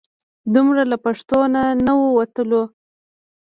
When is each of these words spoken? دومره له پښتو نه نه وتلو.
دومره 0.53 0.83
له 0.91 0.97
پښتو 1.05 1.39
نه 1.53 1.63
نه 1.85 1.93
وتلو. 2.17 2.63